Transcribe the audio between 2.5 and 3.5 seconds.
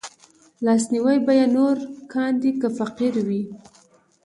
که فقير وي